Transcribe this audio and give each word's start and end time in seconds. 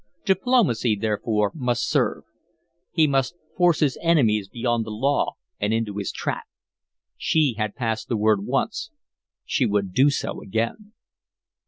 Diplomacy, 0.25 0.95
therefore, 0.95 1.51
must 1.53 1.87
serve. 1.87 2.23
He 2.91 3.05
must 3.05 3.35
force 3.55 3.81
his 3.81 3.99
enemies 4.01 4.49
beyond 4.49 4.83
the 4.83 4.89
law 4.89 5.33
and 5.59 5.75
into 5.75 5.97
his 5.97 6.11
trap. 6.11 6.45
She 7.17 7.53
had 7.59 7.75
passed 7.75 8.07
the 8.09 8.17
word 8.17 8.43
once; 8.43 8.89
she 9.45 9.67
would 9.67 9.93
do 9.93 10.09
so 10.09 10.41
again. 10.41 10.93